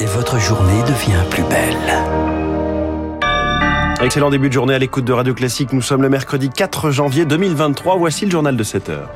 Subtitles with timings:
[0.00, 1.76] et votre journée devient plus belle.
[4.00, 5.72] Excellent début de journée à l'écoute de Radio Classique.
[5.72, 7.96] Nous sommes le mercredi 4 janvier 2023.
[7.96, 9.10] Voici le journal de 7 heures.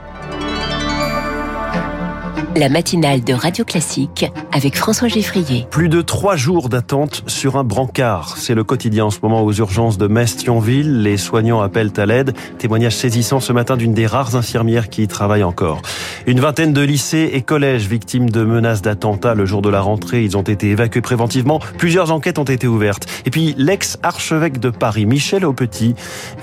[2.57, 5.67] La matinale de Radio Classique avec François Geffrier.
[5.71, 8.37] Plus de trois jours d'attente sur un brancard.
[8.37, 11.03] C'est le quotidien en ce moment aux urgences de Metz-Thionville.
[11.03, 12.35] Les soignants appellent à l'aide.
[12.59, 15.81] Témoignage saisissant ce matin d'une des rares infirmières qui y travaillent encore.
[16.27, 20.23] Une vingtaine de lycées et collèges victimes de menaces d'attentats le jour de la rentrée.
[20.23, 21.59] Ils ont été évacués préventivement.
[21.79, 23.07] Plusieurs enquêtes ont été ouvertes.
[23.25, 25.95] Et puis l'ex-archevêque de Paris, Michel Aupetit,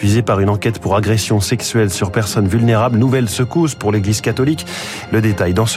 [0.02, 2.98] visé par une enquête pour agression sexuelle sur personnes vulnérables.
[2.98, 4.66] Nouvelle secousse pour l'église catholique.
[5.12, 5.68] Le détail dans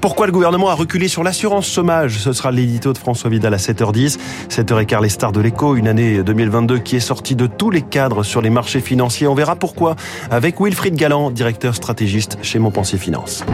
[0.00, 2.18] Pourquoi le gouvernement a reculé sur l'assurance chômage?
[2.18, 4.18] Ce sera l'édito de François Vidal à 7h10.
[4.48, 8.22] 7h15 les stars de l'écho, une année 2022 qui est sortie de tous les cadres
[8.22, 9.26] sur les marchés financiers.
[9.26, 9.96] On verra pourquoi
[10.30, 13.44] avec Wilfried Galland, directeur stratégiste chez Montpensier Finance.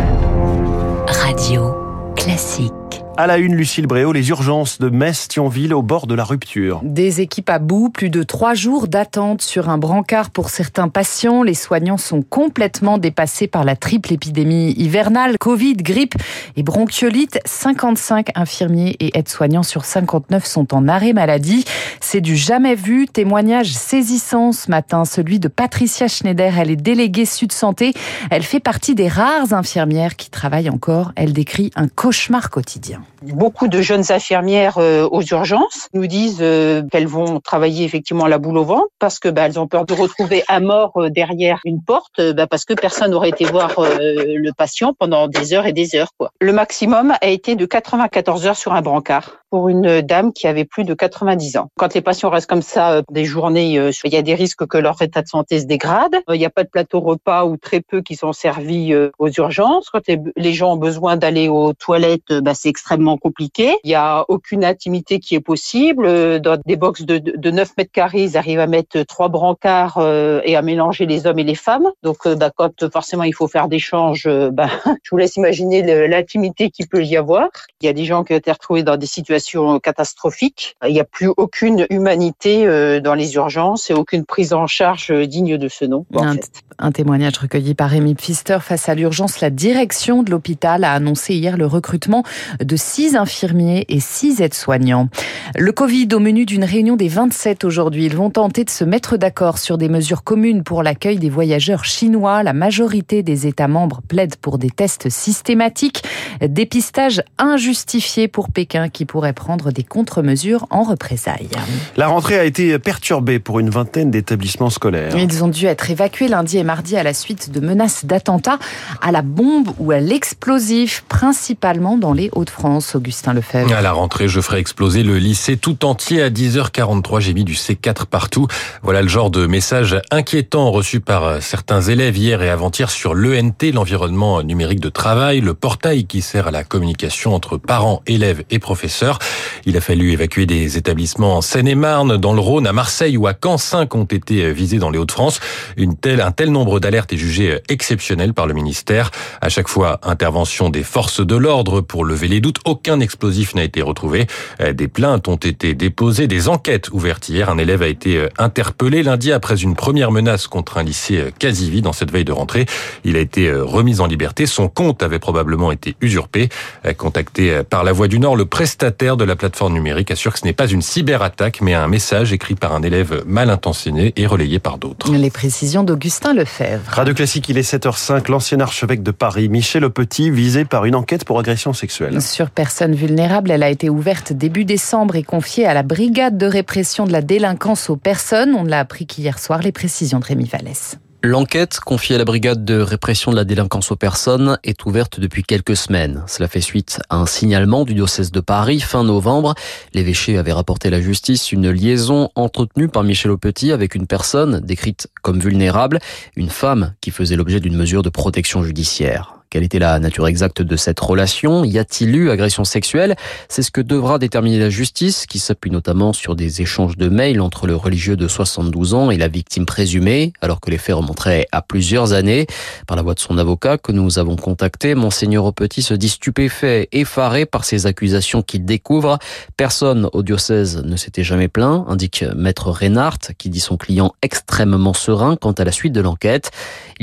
[1.08, 1.74] Radio
[2.16, 2.79] classique.
[3.20, 6.80] À la une, Lucille Bréau, les urgences de Metz-Thionville au bord de la rupture.
[6.82, 11.42] Des équipes à bout, plus de trois jours d'attente sur un brancard pour certains patients.
[11.42, 16.14] Les soignants sont complètement dépassés par la triple épidémie hivernale, Covid, grippe
[16.56, 17.40] et bronchiolite.
[17.44, 21.66] 55 infirmiers et aides-soignants sur 59 sont en arrêt maladie.
[22.00, 23.06] C'est du jamais vu.
[23.06, 26.58] Témoignage saisissant ce matin, celui de Patricia Schneider.
[26.58, 27.92] Elle est déléguée Sud Santé.
[28.30, 31.12] Elle fait partie des rares infirmières qui travaillent encore.
[31.16, 33.02] Elle décrit un cauchemar quotidien.
[33.22, 38.38] Beaucoup de jeunes infirmières euh, aux urgences nous disent euh, qu'elles vont travailler effectivement la
[38.38, 41.60] boule au ventre parce que bah, elles ont peur de retrouver un mort euh, derrière
[41.66, 45.72] une porte bah, parce que personne n'aurait été voir le patient pendant des heures et
[45.72, 46.12] des heures.
[46.16, 46.30] Quoi.
[46.40, 50.64] Le maximum a été de 94 heures sur un brancard pour une dame qui avait
[50.64, 51.70] plus de 90 ans.
[51.76, 53.74] Quand les patients restent comme ça des journées,
[54.04, 56.14] il y a des risques que leur état de santé se dégrade.
[56.28, 59.90] Il n'y a pas de plateau repas ou très peu qui sont servis aux urgences.
[59.90, 60.02] Quand
[60.36, 63.76] les gens ont besoin d'aller aux toilettes, bah, c'est extrêmement compliqué.
[63.84, 66.40] Il n'y a aucune intimité qui est possible.
[66.40, 70.00] Dans des box de, de 9 mètres carrés, ils arrivent à mettre trois brancards
[70.44, 71.88] et à mélanger les hommes et les femmes.
[72.02, 74.68] Donc, bah, quand forcément il faut faire des changes, bah,
[75.02, 77.48] je vous laisse imaginer l'intimité qu'il peut y avoir.
[77.80, 80.76] Il y a des gens qui ont été retrouvés dans des situations catastrophiques.
[80.86, 85.56] Il n'y a plus aucune humanité dans les urgences et aucune prise en charge digne
[85.56, 86.04] de ce nom.
[86.16, 86.36] Un,
[86.78, 89.40] un témoignage recueilli par Rémi Pfister face à l'urgence.
[89.40, 92.24] La direction de l'hôpital a annoncé hier le recrutement
[92.58, 95.08] de six infirmiers et six aides-soignants.
[95.56, 98.06] Le Covid au menu d'une réunion des 27 aujourd'hui.
[98.06, 101.84] Ils vont tenter de se mettre d'accord sur des mesures communes pour l'accueil des voyageurs
[101.84, 102.42] chinois.
[102.42, 106.02] La majorité des États membres plaident pour des tests systématiques.
[106.40, 111.50] Dépistage injustifié pour Pékin qui pourrait prendre des contre-mesures en représailles.
[111.96, 115.16] La rentrée a été perturbée pour une vingtaine d'établissements scolaires.
[115.16, 118.58] Ils ont dû être évacués lundi et mardi à la suite de menaces d'attentats
[119.02, 122.69] à la bombe ou à l'explosif, principalement dans les Hauts-de-France.
[122.94, 123.72] Augustin Lefebvre.
[123.74, 127.20] À la rentrée, je ferai exploser le lycée tout entier à 10h43.
[127.20, 128.46] J'ai mis du C4 partout.
[128.82, 133.72] Voilà le genre de message inquiétant reçu par certains élèves hier et avant-hier sur l'ENT,
[133.74, 138.58] l'environnement numérique de travail, le portail qui sert à la communication entre parents, élèves et
[138.58, 139.18] professeurs.
[139.66, 143.34] Il a fallu évacuer des établissements en Seine-et-Marne, dans le Rhône, à Marseille ou à
[143.34, 143.58] Caen.
[143.58, 145.40] Cinq ont été visés dans les Hauts-de-France.
[145.76, 149.10] Une telle, un tel nombre d'alertes est jugé exceptionnel par le ministère.
[149.40, 152.59] À chaque fois, intervention des forces de l'ordre pour lever les doutes.
[152.64, 154.26] Aucun explosif n'a été retrouvé.
[154.72, 157.48] Des plaintes ont été déposées, des enquêtes ouvertes hier.
[157.48, 161.84] Un élève a été interpellé lundi après une première menace contre un lycée quasi vide
[161.84, 162.66] dans cette veille de rentrée.
[163.04, 164.46] Il a été remis en liberté.
[164.46, 166.48] Son compte avait probablement été usurpé.
[166.96, 170.44] Contacté par la Voix du Nord, le prestataire de la plateforme numérique assure que ce
[170.44, 174.58] n'est pas une cyberattaque, mais un message écrit par un élève mal intentionné et relayé
[174.58, 175.12] par d'autres.
[175.12, 176.82] Les précisions d'Augustin Lefebvre.
[176.88, 178.30] Radio Classique, il est 7h05.
[178.30, 182.20] L'ancien archevêque de Paris, Michel Petit, visé par une enquête pour agression sexuelle.
[182.20, 186.46] Sur personnes vulnérables, elle a été ouverte début décembre et confiée à la brigade de
[186.46, 188.54] répression de la délinquance aux personnes.
[188.54, 189.60] On l'a appris qu'hier soir.
[189.62, 190.98] Les précisions de Rémi Vallès.
[191.22, 195.42] L'enquête confiée à la brigade de répression de la délinquance aux personnes est ouverte depuis
[195.42, 196.24] quelques semaines.
[196.26, 199.54] Cela fait suite à un signalement du diocèse de Paris fin novembre.
[199.92, 204.60] L'évêché avait rapporté à la justice une liaison entretenue par Michel Aupetit avec une personne
[204.60, 205.98] décrite comme vulnérable,
[206.36, 209.39] une femme qui faisait l'objet d'une mesure de protection judiciaire.
[209.50, 211.64] Quelle était la nature exacte de cette relation?
[211.64, 213.16] Y a-t-il eu agression sexuelle?
[213.48, 217.40] C'est ce que devra déterminer la justice, qui s'appuie notamment sur des échanges de mails
[217.40, 221.48] entre le religieux de 72 ans et la victime présumée, alors que les faits remonteraient
[221.50, 222.46] à plusieurs années.
[222.86, 226.88] Par la voix de son avocat que nous avons contacté, Monseigneur Aupetit se dit stupéfait,
[226.92, 229.18] effaré par ces accusations qu'il découvre.
[229.56, 234.94] Personne au diocèse ne s'était jamais plaint, indique Maître Reinhardt, qui dit son client extrêmement
[234.94, 236.52] serein quant à la suite de l'enquête.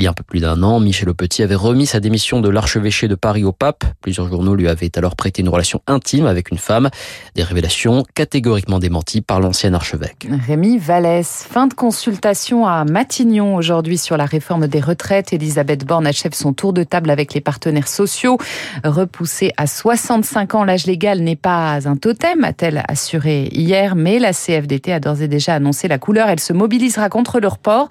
[0.00, 2.48] Il y a un peu plus d'un an, Michel Aupetit avait remis sa démission de
[2.48, 3.84] l'archevêché de Paris au pape.
[4.00, 6.88] Plusieurs journaux lui avaient alors prêté une relation intime avec une femme.
[7.34, 10.28] Des révélations catégoriquement démenties par l'ancien archevêque.
[10.46, 15.32] Rémi Vallès, fin de consultation à Matignon aujourd'hui sur la réforme des retraites.
[15.32, 18.38] Elisabeth Borne achève son tour de table avec les partenaires sociaux.
[18.84, 24.32] Repoussé à 65 ans, l'âge légal n'est pas un totem, a-t-elle assuré hier, mais la
[24.32, 26.28] CFDT a d'ores et déjà annoncé la couleur.
[26.28, 27.88] Elle se mobilisera contre le report.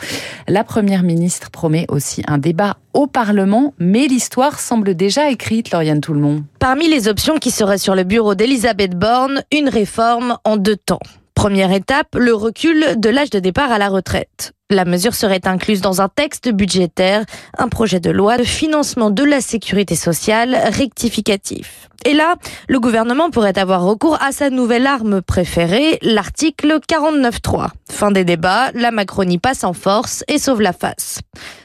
[0.49, 5.99] La première ministre promet aussi un débat au Parlement, mais l'histoire semble déjà écrite, Lauriane
[5.99, 6.43] Tout-le-Monde.
[6.59, 11.01] Parmi les options qui seraient sur le bureau d'Elisabeth Borne, une réforme en deux temps.
[11.35, 14.53] Première étape, le recul de l'âge de départ à la retraite.
[14.69, 17.23] La mesure serait incluse dans un texte budgétaire,
[17.57, 21.87] un projet de loi de financement de la sécurité sociale rectificatif.
[22.03, 22.35] Et là,
[22.67, 27.67] le gouvernement pourrait avoir recours à sa nouvelle arme préférée, l'article 49.3.
[27.89, 31.21] Fin des débats, la Macronie passe en force et sauve la face.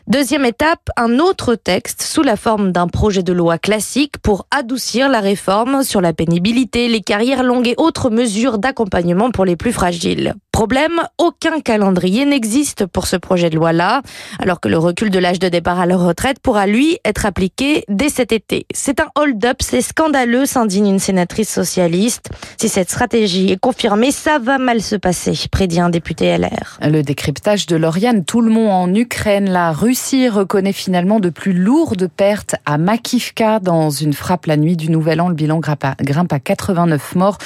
[0.07, 5.09] Deuxième étape, un autre texte sous la forme d'un projet de loi classique pour adoucir
[5.09, 9.73] la réforme sur la pénibilité, les carrières longues et autres mesures d'accompagnement pour les plus
[9.73, 10.35] fragiles.
[10.53, 14.03] Problème, aucun calendrier n'existe pour ce projet de loi-là,
[14.39, 17.85] alors que le recul de l'âge de départ à la retraite pourra, lui, être appliqué
[17.89, 18.67] dès cet été.
[18.75, 22.29] C'est un hold-up, c'est scandaleux, s'indigne une sénatrice socialiste.
[22.61, 26.79] Si cette stratégie est confirmée, ça va mal se passer, prédit un député LR.
[26.83, 32.57] Le décryptage de Lauriane Tout-le-Monde en Ukraine, la Russie reconnaît finalement de plus lourdes pertes
[32.67, 35.29] à Makivka dans une frappe la nuit du Nouvel An.
[35.29, 37.39] Le bilan grimpe à 89 morts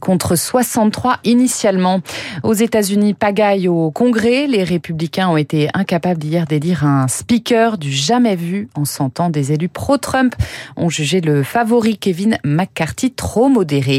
[0.00, 2.00] contre 63 initialement.
[2.42, 4.46] Aux États-Unis, pagaille au Congrès.
[4.46, 9.52] Les républicains ont été incapables d'hier d'élire un speaker du jamais vu en sentant des
[9.52, 10.34] élus pro-Trump
[10.76, 13.98] ont jugé le favori Kevin McCarthy trop modéré.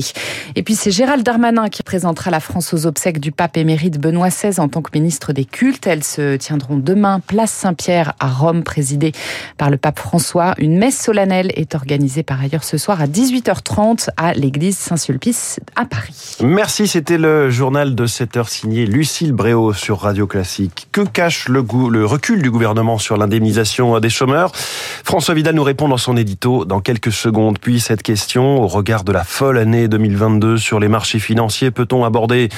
[0.56, 4.30] Et puis c'est Gérald Darmanin qui présentera la France aux obsèques du pape émérite Benoît
[4.30, 5.88] XVI en tant que ministre des cultes.
[5.88, 9.12] Elles se tiendront demain place Saint-Pierre à Rome, présidée
[9.58, 10.54] par le pape François.
[10.58, 15.86] Une messe solennelle est organisée par ailleurs ce soir à 18h30 à l'église Saint-Sulpice à
[15.86, 16.38] Paris.
[16.42, 20.88] Merci, c'était le journal de 7 signé Lucille Bréau sur Radio Classique.
[20.92, 24.52] Que cache le, le recul du gouvernement sur l'indemnisation des chômeurs?
[24.56, 27.60] François Vidal nous répond dans son édito dans quelques secondes.
[27.60, 32.04] Puis cette question, au regard de la folle année 2022 sur les marchés financiers, peut-on
[32.04, 32.50] aborder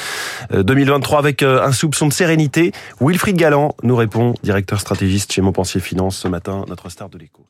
[0.52, 2.72] 2023 euh, avec euh, un soupçon de sérénité?
[3.02, 7.46] Wilfried Galland nous répond, directeur stratégiste chez Montpensier Finance ce matin, notre star de l'écho.